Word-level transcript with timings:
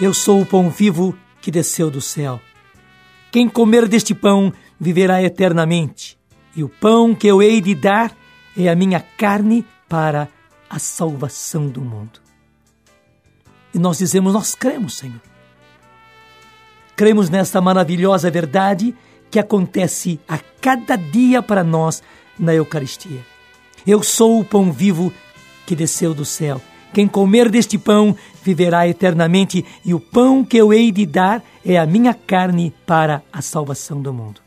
Eu 0.00 0.14
sou 0.14 0.40
o 0.40 0.46
pão 0.46 0.70
vivo 0.70 1.18
que 1.40 1.50
desceu 1.50 1.90
do 1.90 2.00
céu. 2.00 2.40
Quem 3.32 3.48
comer 3.48 3.88
deste 3.88 4.14
pão 4.14 4.52
viverá 4.78 5.20
eternamente, 5.20 6.16
e 6.54 6.62
o 6.62 6.68
pão 6.68 7.16
que 7.16 7.26
eu 7.26 7.42
hei 7.42 7.60
de 7.60 7.74
dar 7.74 8.16
é 8.56 8.68
a 8.68 8.76
minha 8.76 9.00
carne 9.00 9.66
para 9.88 10.28
a 10.70 10.78
salvação 10.78 11.66
do 11.66 11.80
mundo. 11.80 12.20
E 13.74 13.78
nós 13.78 13.98
dizemos: 13.98 14.32
Nós 14.32 14.54
cremos, 14.54 14.96
Senhor. 14.96 15.20
Cremos 16.94 17.28
nesta 17.28 17.60
maravilhosa 17.60 18.30
verdade 18.30 18.94
que 19.28 19.38
acontece 19.40 20.20
a 20.28 20.38
cada 20.60 20.94
dia 20.94 21.42
para 21.42 21.64
nós 21.64 22.04
na 22.38 22.54
Eucaristia. 22.54 23.26
Eu 23.84 24.02
sou 24.04 24.38
o 24.38 24.44
pão 24.44 24.70
vivo 24.70 25.12
que 25.66 25.74
desceu 25.74 26.14
do 26.14 26.24
céu. 26.24 26.62
Quem 26.92 27.06
comer 27.06 27.50
deste 27.50 27.76
pão 27.76 28.16
viverá 28.42 28.88
eternamente, 28.88 29.64
e 29.84 29.92
o 29.92 30.00
pão 30.00 30.44
que 30.44 30.56
eu 30.56 30.72
hei 30.72 30.90
de 30.90 31.04
dar 31.04 31.42
é 31.64 31.78
a 31.78 31.86
minha 31.86 32.14
carne 32.14 32.72
para 32.86 33.22
a 33.32 33.42
salvação 33.42 34.00
do 34.00 34.12
mundo. 34.12 34.40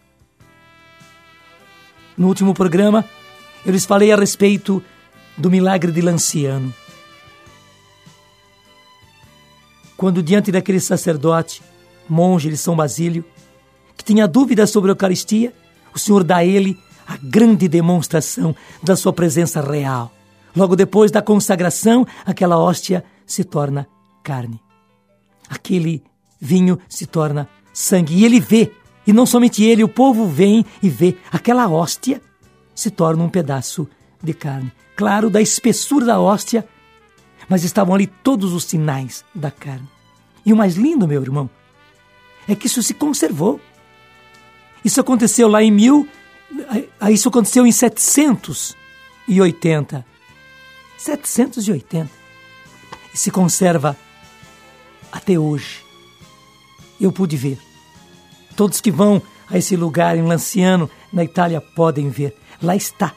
No 2.18 2.28
último 2.28 2.54
programa, 2.54 3.06
eu 3.66 3.72
lhes 3.72 3.86
falei 3.86 4.12
a 4.12 4.16
respeito 4.16 4.84
do 5.38 5.50
milagre 5.50 5.92
de 5.92 6.02
Lanciano. 6.02 6.74
Quando, 9.96 10.24
diante 10.24 10.52
daquele 10.52 10.80
sacerdote, 10.80 11.62
monge 12.10 12.50
de 12.50 12.58
São 12.58 12.76
Basílio, 12.76 13.24
que 13.96 14.04
tinha 14.04 14.28
dúvidas 14.28 14.72
sobre 14.72 14.90
a 14.90 14.94
Eucaristia, 14.94 15.54
o 15.94 16.00
Senhor 16.00 16.24
dá 16.24 16.38
a 16.38 16.46
ele 16.46 16.78
a 17.08 17.18
grande 17.18 17.68
demonstração 17.68 18.56
da 18.82 18.96
sua 18.96 19.14
presença 19.14 19.62
real 19.62 20.12
Logo 20.56 20.76
depois 20.76 21.12
da 21.12 21.22
consagração, 21.22 22.08
aquela 22.26 22.58
hóstia 22.58 23.06
se 23.26 23.44
torna 23.44 23.88
carne. 24.24 24.60
Aquele 25.50 26.04
vinho 26.40 26.80
se 26.90 27.06
torna 27.06 27.48
sangue. 27.74 28.16
E 28.16 28.26
ele 28.26 28.40
vê, 28.40 28.72
e 29.06 29.14
não 29.14 29.26
somente 29.26 29.64
ele, 29.64 29.84
o 29.84 29.90
povo 29.90 30.28
vem 30.28 30.66
e 30.82 30.90
vê, 30.90 31.18
aquela 31.32 31.68
hóstia 31.68 32.20
se 32.76 32.90
torna 32.90 33.24
um 33.24 33.30
pedaço 33.30 33.88
de 34.22 34.34
carne. 34.34 34.74
Claro, 34.96 35.30
da 35.30 35.42
espessura 35.42 36.06
da 36.06 36.20
hóstia, 36.20 36.68
mas 37.48 37.64
estavam 37.64 37.96
ali 37.96 38.08
todos 38.08 38.54
os 38.54 38.66
sinais 38.66 39.24
da 39.34 39.52
carne. 39.52 39.88
E 40.46 40.52
o 40.52 40.58
mais 40.58 40.76
lindo, 40.76 41.08
meu 41.08 41.22
irmão, 41.22 41.50
é 42.48 42.56
que 42.56 42.68
isso 42.68 42.84
se 42.84 42.94
conservou. 42.94 43.60
Isso 44.84 45.00
aconteceu 45.00 45.48
lá 45.48 45.64
em 45.64 45.72
mil, 45.72 46.06
isso 47.10 47.30
aconteceu 47.30 47.66
em 47.66 47.72
780 47.72 50.11
780. 51.02 52.10
E 53.14 53.18
se 53.18 53.32
conserva 53.32 53.98
até 55.12 55.38
hoje. 55.38 55.84
Eu 57.00 57.12
pude 57.12 57.36
ver. 57.36 57.58
Todos 58.56 58.80
que 58.80 58.92
vão 58.92 59.22
a 59.50 59.58
esse 59.58 59.76
lugar 59.76 60.16
em 60.16 60.22
Lanciano, 60.22 60.90
na 61.12 61.24
Itália, 61.24 61.60
podem 61.60 62.10
ver. 62.10 62.38
Lá 62.62 62.76
está 62.76 63.16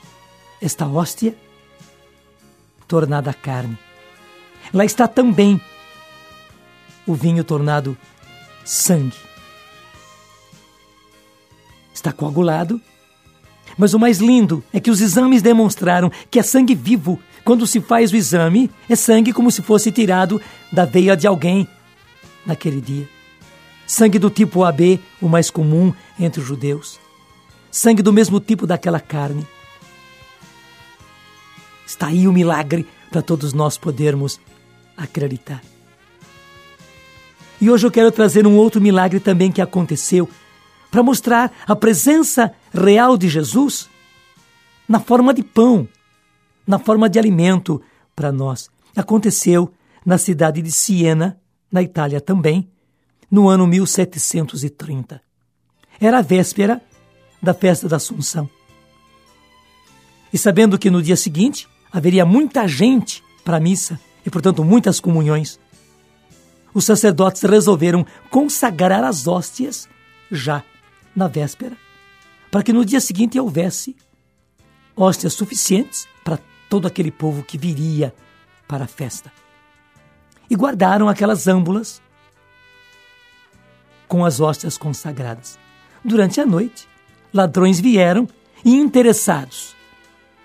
esta 0.60 0.86
hóstia 0.86 1.36
tornada 2.88 3.34
carne. 3.34 3.78
Lá 4.72 4.84
está 4.84 5.06
também 5.06 5.60
o 7.06 7.14
vinho 7.14 7.44
tornado 7.44 7.96
sangue. 8.64 9.16
Está 11.92 12.12
coagulado, 12.12 12.80
mas 13.76 13.92
o 13.92 13.98
mais 13.98 14.18
lindo 14.18 14.64
é 14.72 14.80
que 14.80 14.90
os 14.90 15.00
exames 15.00 15.42
demonstraram 15.42 16.10
que 16.30 16.38
é 16.38 16.42
sangue 16.42 16.74
vivo 16.74 17.20
quando 17.44 17.66
se 17.66 17.80
faz 17.80 18.10
o 18.10 18.16
exame, 18.16 18.70
é 18.88 18.96
sangue 18.96 19.32
como 19.32 19.50
se 19.50 19.60
fosse 19.60 19.92
tirado 19.92 20.40
da 20.72 20.84
veia 20.84 21.16
de 21.16 21.26
alguém 21.26 21.68
naquele 22.46 22.80
dia. 22.80 23.08
Sangue 23.86 24.18
do 24.18 24.30
tipo 24.30 24.64
AB, 24.64 24.98
o 25.20 25.28
mais 25.28 25.50
comum 25.50 25.92
entre 26.18 26.40
os 26.40 26.46
judeus. 26.46 26.98
Sangue 27.70 28.02
do 28.02 28.12
mesmo 28.12 28.40
tipo 28.40 28.66
daquela 28.66 28.98
carne. 28.98 29.46
Está 31.86 32.06
aí 32.06 32.26
o 32.26 32.32
milagre 32.32 32.86
para 33.10 33.20
todos 33.20 33.52
nós 33.52 33.76
podermos 33.76 34.40
acreditar. 34.96 35.62
E 37.60 37.70
hoje 37.70 37.86
eu 37.86 37.90
quero 37.90 38.10
trazer 38.10 38.46
um 38.46 38.56
outro 38.56 38.80
milagre 38.80 39.20
também 39.20 39.52
que 39.52 39.60
aconteceu 39.60 40.28
para 40.90 41.02
mostrar 41.02 41.52
a 41.66 41.76
presença 41.76 42.54
real 42.72 43.18
de 43.18 43.28
Jesus 43.28 43.88
na 44.88 44.98
forma 44.98 45.34
de 45.34 45.42
pão 45.42 45.86
na 46.66 46.78
forma 46.78 47.08
de 47.08 47.18
alimento 47.18 47.80
para 48.14 48.32
nós. 48.32 48.70
Aconteceu 48.96 49.72
na 50.04 50.18
cidade 50.18 50.62
de 50.62 50.70
Siena, 50.70 51.38
na 51.70 51.82
Itália 51.82 52.20
também, 52.20 52.68
no 53.30 53.48
ano 53.48 53.66
1730. 53.66 55.20
Era 56.00 56.18
a 56.18 56.22
véspera 56.22 56.80
da 57.42 57.54
festa 57.54 57.88
da 57.88 57.96
Assunção. 57.96 58.48
E 60.32 60.38
sabendo 60.38 60.78
que 60.78 60.90
no 60.90 61.02
dia 61.02 61.16
seguinte 61.16 61.68
haveria 61.92 62.24
muita 62.24 62.66
gente 62.66 63.22
para 63.44 63.58
a 63.58 63.60
missa 63.60 64.00
e, 64.24 64.30
portanto, 64.30 64.64
muitas 64.64 64.98
comunhões, 64.98 65.60
os 66.72 66.84
sacerdotes 66.84 67.42
resolveram 67.42 68.04
consagrar 68.30 69.04
as 69.04 69.28
hóstias 69.28 69.88
já 70.30 70.64
na 71.14 71.28
véspera, 71.28 71.76
para 72.50 72.62
que 72.62 72.72
no 72.72 72.84
dia 72.84 73.00
seguinte 73.00 73.38
houvesse 73.38 73.96
hóstias 74.96 75.34
suficientes 75.34 76.08
para 76.24 76.38
todo 76.68 76.86
aquele 76.86 77.10
povo 77.10 77.42
que 77.42 77.58
viria 77.58 78.14
para 78.66 78.84
a 78.84 78.88
festa. 78.88 79.32
E 80.48 80.54
guardaram 80.54 81.08
aquelas 81.08 81.46
âmbulas 81.46 82.02
com 84.06 84.24
as 84.24 84.40
hóstias 84.40 84.76
consagradas. 84.76 85.58
Durante 86.04 86.40
a 86.40 86.46
noite, 86.46 86.86
ladrões 87.32 87.80
vieram 87.80 88.28
e, 88.64 88.74
interessados 88.74 89.74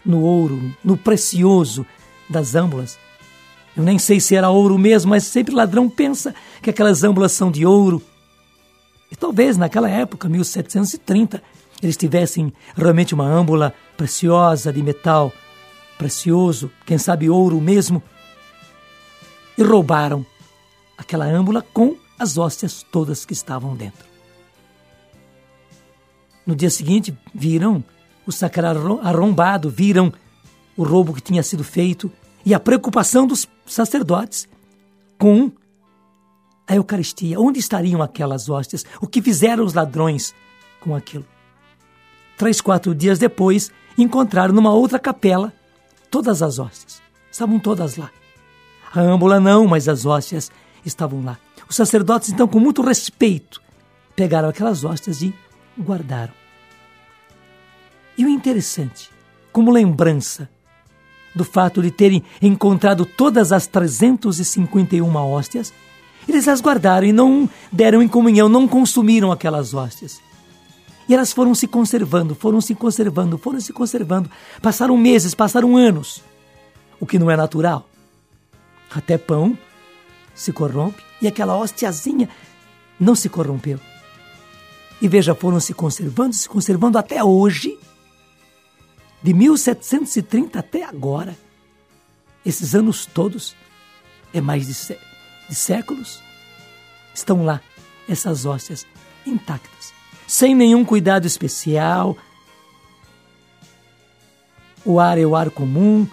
no 0.05 0.21
ouro, 0.21 0.73
no 0.83 0.97
precioso 0.97 1.85
das 2.29 2.55
âmbulas, 2.55 2.97
eu 3.79 3.83
nem 3.83 3.97
sei 3.97 4.19
se 4.19 4.35
era 4.35 4.49
ouro 4.49 4.77
mesmo, 4.77 5.11
mas 5.11 5.23
sempre 5.23 5.55
ladrão 5.55 5.89
pensa 5.89 6.35
que 6.61 6.69
aquelas 6.69 7.01
âmbulas 7.01 7.31
são 7.31 7.49
de 7.49 7.65
ouro. 7.65 8.01
E 9.09 9.15
talvez 9.15 9.55
naquela 9.55 9.89
época, 9.89 10.27
1730, 10.27 11.41
eles 11.81 11.95
tivessem 11.95 12.51
realmente 12.75 13.13
uma 13.13 13.25
âmbula 13.25 13.73
preciosa 13.95 14.73
de 14.73 14.83
metal 14.83 15.31
precioso, 15.99 16.71
quem 16.85 16.97
sabe 16.97 17.29
ouro 17.29 17.59
mesmo, 17.59 18.01
e 19.57 19.61
roubaram 19.61 20.25
aquela 20.97 21.25
âmbula 21.25 21.61
com 21.61 21.97
as 22.17 22.37
hóstias 22.37 22.85
todas 22.89 23.25
que 23.25 23.33
estavam 23.33 23.75
dentro. 23.75 24.07
No 26.47 26.55
dia 26.55 26.69
seguinte, 26.69 27.15
viram 27.35 27.83
o 28.25 28.31
sacrário 28.31 29.01
arrombado, 29.01 29.69
viram 29.69 30.11
o 30.77 30.83
roubo 30.83 31.13
que 31.13 31.21
tinha 31.21 31.43
sido 31.43 31.65
feito 31.65 32.09
e 32.45 32.53
a 32.53 32.59
preocupação 32.59 33.27
dos 33.27 33.45
sacerdotes 33.65 34.47
com 35.17 35.51
a 36.65 36.75
Eucaristia. 36.75 37.39
Onde 37.39 37.59
estariam 37.59 38.01
aquelas 38.01 38.47
hóstias? 38.47 38.85
O 39.01 39.07
que 39.07 39.21
fizeram 39.21 39.65
os 39.65 39.73
ladrões 39.73 40.33
com 40.79 40.95
aquilo? 40.95 41.25
Três, 42.37 42.61
quatro 42.61 42.95
dias 42.95 43.19
depois, 43.19 43.69
encontraram 43.97 44.53
numa 44.53 44.73
outra 44.73 44.97
capela 44.97 45.53
todas 46.09 46.41
as 46.41 46.59
hóstias. 46.59 47.01
Estavam 47.31 47.59
todas 47.59 47.97
lá. 47.97 48.09
A 48.93 49.01
âmbula 49.01 49.39
não, 49.39 49.67
mas 49.67 49.87
as 49.87 50.05
hóstias 50.05 50.51
estavam 50.85 51.23
lá. 51.23 51.37
Os 51.69 51.75
sacerdotes, 51.75 52.29
então, 52.29 52.47
com 52.47 52.59
muito 52.59 52.81
respeito, 52.81 53.61
pegaram 54.15 54.49
aquelas 54.49 54.83
hóstias 54.83 55.21
e 55.21 55.33
guardaram. 55.79 56.33
E 58.17 58.25
o 58.25 58.29
interessante, 58.29 59.09
como 59.51 59.71
lembrança 59.71 60.49
do 61.33 61.45
fato 61.45 61.81
de 61.81 61.91
terem 61.91 62.23
encontrado 62.41 63.05
todas 63.05 63.51
as 63.51 63.67
351 63.67 65.15
hóstias, 65.15 65.71
eles 66.27 66.47
as 66.47 66.61
guardaram 66.61 67.07
e 67.07 67.13
não 67.13 67.49
deram 67.71 68.01
em 68.01 68.07
comunhão, 68.07 68.49
não 68.49 68.67
consumiram 68.67 69.31
aquelas 69.31 69.73
hóstias. 69.73 70.21
E 71.09 71.13
elas 71.15 71.33
foram 71.33 71.55
se 71.55 71.67
conservando, 71.67 72.35
foram 72.35 72.61
se 72.61 72.75
conservando, 72.75 73.35
foram 73.35 73.59
se 73.59 73.73
conservando. 73.73 74.29
Passaram 74.61 74.95
meses, 74.95 75.33
passaram 75.33 75.75
anos. 75.75 76.23
O 76.99 77.05
que 77.07 77.17
não 77.17 77.31
é 77.31 77.35
natural. 77.35 77.89
Até 78.91 79.17
pão 79.17 79.57
se 80.35 80.53
corrompe 80.53 81.01
e 81.19 81.27
aquela 81.27 81.57
hostiazinha 81.57 82.29
não 82.99 83.15
se 83.15 83.27
corrompeu. 83.27 83.79
E 85.01 85.07
veja, 85.07 85.33
foram 85.33 85.59
se 85.59 85.73
conservando, 85.73 86.35
se 86.35 86.47
conservando 86.47 86.99
até 86.99 87.23
hoje. 87.23 87.79
De 89.23 89.33
1730 89.33 90.59
até 90.59 90.83
agora. 90.83 91.35
Esses 92.45 92.75
anos 92.75 93.07
todos, 93.07 93.55
é 94.31 94.39
mais 94.39 94.67
de, 94.67 94.75
sé 94.75 94.99
de 95.49 95.55
séculos, 95.55 96.21
estão 97.15 97.43
lá 97.43 97.61
essas 98.07 98.45
hóstias 98.45 98.85
intactas 99.25 99.98
sem 100.29 100.53
nenhum 100.53 100.85
cuidado 100.85 101.25
especial. 101.25 102.15
O 104.85 104.99
ar 104.99 105.17
é 105.17 105.25
o 105.25 105.35
ar 105.35 105.49
comum. 105.49 106.07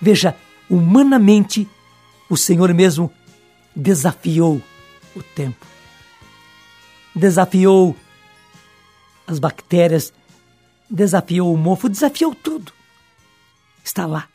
Veja, 0.00 0.34
humanamente, 0.68 1.68
o 2.28 2.36
Senhor 2.36 2.74
mesmo 2.74 3.08
desafiou 3.74 4.60
o 5.14 5.22
tempo, 5.22 5.64
desafiou 7.14 7.94
as 9.28 9.38
bactérias, 9.38 10.12
desafiou 10.90 11.54
o 11.54 11.56
mofo, 11.56 11.88
desafiou 11.88 12.34
tudo. 12.34 12.72
Está 13.84 14.06
lá 14.06 14.28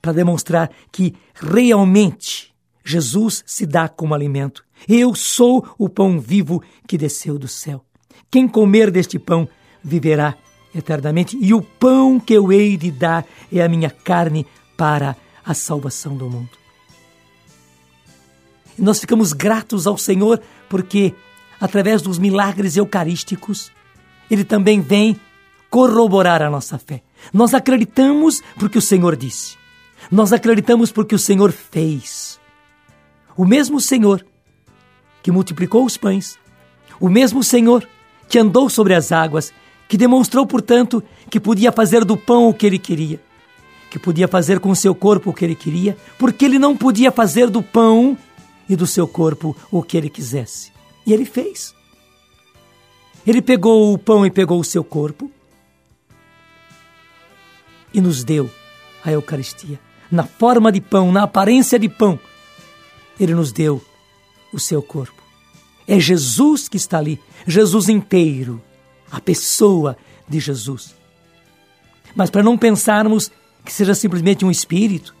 para 0.00 0.12
demonstrar 0.12 0.70
que 0.90 1.14
realmente 1.34 2.54
Jesus 2.82 3.44
se 3.46 3.66
dá 3.66 3.90
como 3.90 4.14
alimento. 4.14 4.64
Eu 4.86 5.14
sou 5.14 5.66
o 5.78 5.88
pão 5.88 6.20
vivo 6.20 6.62
que 6.86 6.98
desceu 6.98 7.38
do 7.38 7.48
céu. 7.48 7.84
Quem 8.30 8.46
comer 8.46 8.90
deste 8.90 9.18
pão 9.18 9.48
viverá 9.82 10.36
eternamente, 10.74 11.36
e 11.40 11.54
o 11.54 11.62
pão 11.62 12.20
que 12.20 12.34
eu 12.34 12.52
hei 12.52 12.76
de 12.76 12.90
dar 12.90 13.24
é 13.52 13.62
a 13.62 13.68
minha 13.68 13.90
carne 13.90 14.46
para 14.76 15.16
a 15.44 15.54
salvação 15.54 16.16
do 16.16 16.28
mundo. 16.28 16.50
E 18.78 18.82
nós 18.82 19.00
ficamos 19.00 19.32
gratos 19.32 19.86
ao 19.86 19.98
Senhor 19.98 20.40
porque, 20.68 21.14
através 21.60 22.02
dos 22.02 22.18
milagres 22.18 22.76
eucarísticos, 22.76 23.72
Ele 24.30 24.44
também 24.44 24.80
vem 24.80 25.18
corroborar 25.68 26.42
a 26.42 26.50
nossa 26.50 26.78
fé. 26.78 27.02
Nós 27.32 27.54
acreditamos 27.54 28.42
porque 28.58 28.78
o 28.78 28.82
Senhor 28.82 29.16
disse. 29.16 29.56
Nós 30.10 30.32
acreditamos 30.32 30.92
porque 30.92 31.14
o 31.14 31.18
Senhor 31.18 31.50
fez. 31.50 32.38
O 33.36 33.44
mesmo 33.44 33.80
Senhor 33.80 34.24
que 35.22 35.30
multiplicou 35.30 35.84
os 35.84 35.96
pães, 35.96 36.38
o 37.00 37.08
mesmo 37.08 37.42
Senhor 37.42 37.86
que 38.28 38.38
andou 38.38 38.68
sobre 38.68 38.94
as 38.94 39.10
águas, 39.10 39.52
que 39.88 39.96
demonstrou, 39.96 40.46
portanto, 40.46 41.02
que 41.30 41.40
podia 41.40 41.72
fazer 41.72 42.04
do 42.04 42.16
pão 42.16 42.48
o 42.48 42.54
que 42.54 42.66
ele 42.66 42.78
queria, 42.78 43.20
que 43.90 43.98
podia 43.98 44.28
fazer 44.28 44.60
com 44.60 44.70
o 44.70 44.76
seu 44.76 44.94
corpo 44.94 45.30
o 45.30 45.32
que 45.32 45.44
ele 45.44 45.54
queria, 45.54 45.96
porque 46.18 46.44
ele 46.44 46.58
não 46.58 46.76
podia 46.76 47.10
fazer 47.10 47.48
do 47.48 47.62
pão 47.62 48.16
e 48.68 48.76
do 48.76 48.86
seu 48.86 49.08
corpo 49.08 49.56
o 49.70 49.82
que 49.82 49.96
ele 49.96 50.10
quisesse. 50.10 50.70
E 51.06 51.12
ele 51.12 51.24
fez. 51.24 51.74
Ele 53.26 53.40
pegou 53.40 53.92
o 53.92 53.98
pão 53.98 54.26
e 54.26 54.30
pegou 54.30 54.60
o 54.60 54.64
seu 54.64 54.84
corpo 54.84 55.30
e 57.92 58.00
nos 58.00 58.22
deu 58.22 58.50
a 59.04 59.10
Eucaristia. 59.10 59.80
Na 60.10 60.24
forma 60.24 60.70
de 60.70 60.80
pão, 60.80 61.10
na 61.12 61.22
aparência 61.22 61.78
de 61.78 61.88
pão, 61.88 62.18
ele 63.18 63.34
nos 63.34 63.52
deu 63.52 63.82
o 64.52 64.58
seu 64.58 64.82
corpo. 64.82 65.22
É 65.86 65.98
Jesus 65.98 66.68
que 66.68 66.76
está 66.76 66.98
ali, 66.98 67.20
Jesus 67.46 67.88
inteiro, 67.88 68.60
a 69.10 69.20
pessoa 69.20 69.96
de 70.28 70.38
Jesus. 70.38 70.94
Mas 72.14 72.30
para 72.30 72.42
não 72.42 72.58
pensarmos 72.58 73.30
que 73.64 73.72
seja 73.72 73.94
simplesmente 73.94 74.44
um 74.44 74.50
espírito, 74.50 75.14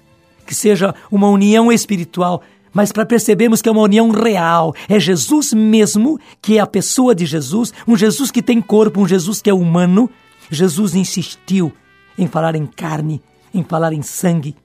que 0.46 0.54
seja 0.54 0.94
uma 1.10 1.28
união 1.28 1.70
espiritual, 1.70 2.42
mas 2.72 2.92
para 2.92 3.06
percebermos 3.06 3.62
que 3.62 3.68
é 3.68 3.72
uma 3.72 3.82
união 3.82 4.10
real, 4.10 4.74
é 4.88 5.00
Jesus 5.00 5.52
mesmo, 5.52 6.18
que 6.40 6.58
é 6.58 6.60
a 6.60 6.66
pessoa 6.66 7.14
de 7.14 7.26
Jesus, 7.26 7.72
um 7.86 7.96
Jesus 7.96 8.30
que 8.30 8.42
tem 8.42 8.60
corpo, 8.60 9.00
um 9.00 9.08
Jesus 9.08 9.40
que 9.40 9.50
é 9.50 9.54
humano. 9.54 10.10
Jesus 10.50 10.94
insistiu 10.94 11.72
em 12.16 12.26
falar 12.26 12.54
em 12.54 12.66
carne, 12.66 13.22
em 13.54 13.62
falar 13.62 13.92
em 13.92 14.02
sangue. 14.02 14.56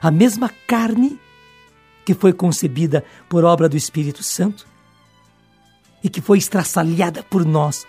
A 0.00 0.10
mesma 0.10 0.50
carne 0.66 1.18
que 2.06 2.14
foi 2.14 2.32
concebida 2.32 3.04
por 3.28 3.44
obra 3.44 3.68
do 3.68 3.76
Espírito 3.76 4.22
Santo 4.22 4.64
e 6.04 6.08
que 6.08 6.20
foi 6.20 6.38
estraçalhada 6.38 7.20
por 7.24 7.44
nós 7.44 7.84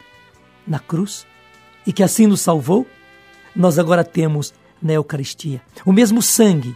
na 0.65 0.79
cruz 0.79 1.25
e 1.85 1.93
que 1.93 2.01
assim 2.01 2.25
nos 2.25 2.41
salvou, 2.41 2.87
nós 3.55 3.77
agora 3.77 4.03
temos 4.03 4.55
na 4.81 4.93
Eucaristia 4.93 5.61
o 5.85 5.93
mesmo 5.93 6.19
sangue 6.19 6.75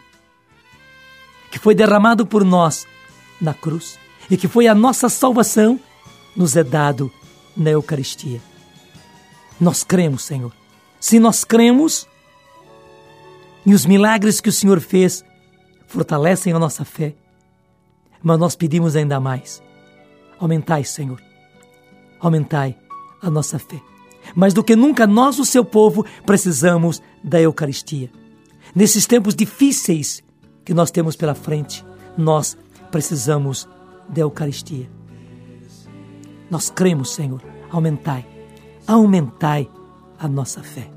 que 1.52 1.58
foi 1.58 1.74
derramado 1.74 2.28
por 2.28 2.46
nós 2.46 2.86
na 3.42 3.56
cruz 3.56 4.00
e 4.30 4.38
que 4.38 4.48
foi 4.48 4.68
a 4.68 4.76
nossa 4.76 5.10
salvação, 5.10 5.80
nos 6.36 6.56
é 6.56 6.64
dado 6.64 7.12
na 7.58 7.72
Eucaristia. 7.72 8.40
Nós 9.60 9.84
cremos, 9.84 10.24
Senhor. 10.24 10.54
Se 11.00 11.20
nós 11.20 11.44
cremos, 11.44 12.08
e 13.66 13.74
os 13.74 13.86
milagres 13.86 14.40
que 14.40 14.48
o 14.48 14.54
Senhor 14.54 14.80
fez 14.80 15.26
fortalecem 15.88 16.54
a 16.54 16.60
nossa 16.60 16.86
fé, 16.86 17.14
mas 18.24 18.40
nós 18.40 18.56
pedimos 18.56 18.96
ainda 18.96 19.20
mais. 19.20 19.62
Aumentai, 20.40 20.84
Senhor, 20.84 21.22
aumentai 22.20 22.78
a 23.22 23.30
nossa 23.30 23.60
fé. 23.60 23.82
Mais 24.36 24.54
do 24.54 24.64
que 24.64 24.76
nunca, 24.76 25.06
nós, 25.08 25.40
o 25.40 25.46
seu 25.46 25.66
povo, 25.66 26.06
precisamos 26.26 27.02
da 27.24 27.40
Eucaristia. 27.42 28.10
Nesses 28.76 29.06
tempos 29.06 29.36
difíceis 29.36 30.24
que 30.64 30.74
nós 30.74 30.92
temos 30.92 31.16
pela 31.16 31.36
frente, 31.36 31.86
nós 32.18 32.58
precisamos 32.92 33.68
da 34.08 34.22
Eucaristia. 34.22 34.90
Nós 36.50 36.70
cremos, 36.70 37.14
Senhor, 37.14 37.42
aumentai, 37.70 38.26
aumentai 38.88 39.70
a 40.20 40.28
nossa 40.28 40.62
fé. 40.62 40.90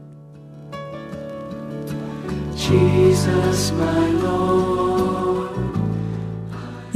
Jesus, 2.56 3.70
e 3.70 4.83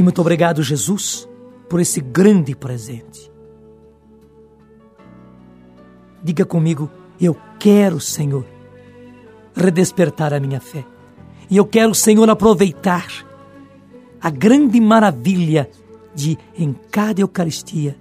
muito 0.08 0.22
obrigado, 0.22 0.62
Jesus, 0.62 1.28
por 1.68 1.80
esse 1.80 2.00
grande 2.00 2.56
presente. 2.56 3.30
Diga 6.22 6.46
comigo, 6.46 6.90
eu 7.20 7.36
quero, 7.58 8.00
Senhor, 8.00 8.46
redespertar 9.54 10.32
a 10.32 10.40
minha 10.40 10.62
fé. 10.62 10.82
E 11.50 11.58
eu 11.58 11.66
quero, 11.66 11.94
Senhor, 11.94 12.26
aproveitar 12.30 13.06
a 14.18 14.30
grande 14.30 14.80
maravilha 14.80 15.68
de, 16.14 16.38
em 16.56 16.72
cada 16.90 17.20
Eucaristia, 17.20 17.94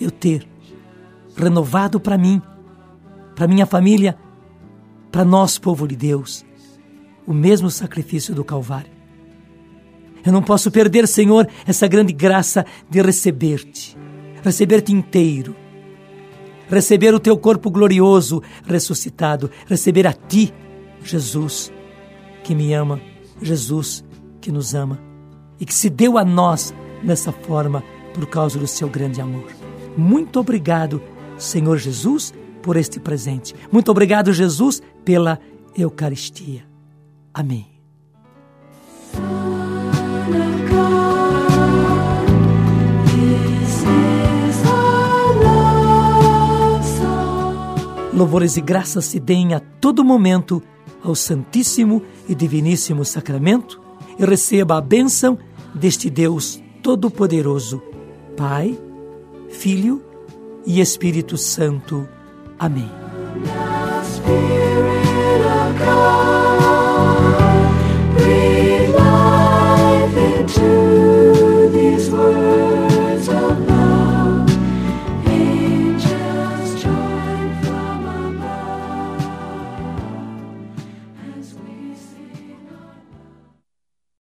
eu 0.00 0.08
ter 0.08 0.46
renovado 1.36 1.98
para 1.98 2.16
mim, 2.16 2.40
para 3.34 3.48
minha 3.48 3.66
família, 3.66 4.16
para 5.10 5.24
nós, 5.24 5.58
povo 5.58 5.88
de 5.88 5.96
Deus, 5.96 6.46
o 7.26 7.34
mesmo 7.34 7.68
sacrifício 7.72 8.36
do 8.36 8.44
Calvário. 8.44 8.91
Eu 10.24 10.32
não 10.32 10.42
posso 10.42 10.70
perder, 10.70 11.06
Senhor, 11.08 11.48
essa 11.66 11.86
grande 11.86 12.12
graça 12.12 12.64
de 12.88 13.02
receber-te, 13.02 13.96
receber-te 14.42 14.92
inteiro, 14.92 15.56
receber 16.68 17.14
o 17.14 17.20
teu 17.20 17.36
corpo 17.36 17.70
glorioso 17.70 18.42
ressuscitado, 18.64 19.50
receber 19.66 20.06
a 20.06 20.12
ti, 20.12 20.52
Jesus, 21.04 21.72
que 22.44 22.54
me 22.54 22.72
ama, 22.72 23.00
Jesus 23.40 24.04
que 24.40 24.52
nos 24.52 24.74
ama 24.74 24.98
e 25.58 25.64
que 25.64 25.74
se 25.74 25.88
deu 25.88 26.18
a 26.18 26.24
nós 26.24 26.74
nessa 27.02 27.32
forma 27.32 27.82
por 28.12 28.26
causa 28.26 28.58
do 28.58 28.66
seu 28.66 28.88
grande 28.88 29.20
amor. 29.20 29.46
Muito 29.96 30.40
obrigado, 30.40 31.02
Senhor 31.38 31.78
Jesus, 31.78 32.32
por 32.62 32.76
este 32.76 33.00
presente. 33.00 33.54
Muito 33.70 33.90
obrigado, 33.90 34.32
Jesus, 34.32 34.82
pela 35.04 35.38
Eucaristia. 35.76 36.64
Amém. 37.32 37.71
Louvores 48.12 48.56
e 48.56 48.60
graças 48.60 49.06
se 49.06 49.18
deem 49.18 49.54
a 49.54 49.60
todo 49.60 50.04
momento 50.04 50.62
ao 51.02 51.14
Santíssimo 51.14 52.02
e 52.28 52.34
Diviníssimo 52.34 53.04
Sacramento 53.04 53.80
e 54.18 54.24
receba 54.24 54.76
a 54.76 54.80
bênção 54.80 55.38
deste 55.74 56.10
Deus 56.10 56.62
Todo-Poderoso, 56.82 57.82
Pai, 58.36 58.78
Filho 59.48 60.02
e 60.66 60.80
Espírito 60.80 61.36
Santo. 61.38 62.06
Amém. 62.58 62.90